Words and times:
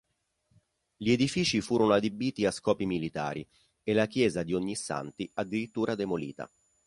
Gli 0.97 1.11
edifici 1.11 1.61
furono 1.61 1.93
adibiti 1.93 2.47
a 2.47 2.49
scopi 2.49 2.87
militari 2.87 3.47
e 3.83 3.93
la 3.93 4.07
chiesa 4.07 4.41
di 4.41 4.55
Ognissanti 4.55 5.29
addirittura 5.35 5.93
demolita. 5.93 6.49